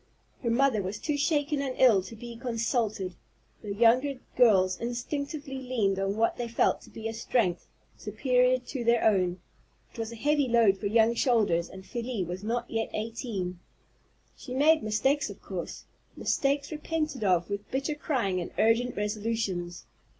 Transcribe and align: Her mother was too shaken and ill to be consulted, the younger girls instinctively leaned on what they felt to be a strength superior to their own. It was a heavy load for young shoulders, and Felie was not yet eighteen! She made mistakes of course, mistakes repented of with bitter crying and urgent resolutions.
Her 0.41 0.49
mother 0.49 0.81
was 0.81 0.97
too 0.97 1.15
shaken 1.15 1.61
and 1.61 1.75
ill 1.77 2.01
to 2.01 2.15
be 2.15 2.35
consulted, 2.35 3.13
the 3.61 3.71
younger 3.71 4.17
girls 4.35 4.79
instinctively 4.79 5.59
leaned 5.59 5.99
on 5.99 6.15
what 6.17 6.37
they 6.37 6.47
felt 6.47 6.81
to 6.81 6.89
be 6.89 7.07
a 7.07 7.13
strength 7.13 7.67
superior 7.97 8.57
to 8.57 8.83
their 8.83 9.03
own. 9.03 9.39
It 9.93 9.99
was 9.99 10.11
a 10.11 10.15
heavy 10.15 10.47
load 10.47 10.79
for 10.79 10.87
young 10.87 11.13
shoulders, 11.13 11.69
and 11.69 11.85
Felie 11.85 12.23
was 12.23 12.43
not 12.43 12.67
yet 12.67 12.89
eighteen! 12.95 13.59
She 14.35 14.55
made 14.55 14.81
mistakes 14.81 15.29
of 15.29 15.39
course, 15.39 15.85
mistakes 16.17 16.71
repented 16.71 17.23
of 17.23 17.47
with 17.51 17.69
bitter 17.69 17.93
crying 17.93 18.41
and 18.41 18.49
urgent 18.57 18.97
resolutions. 18.97 19.85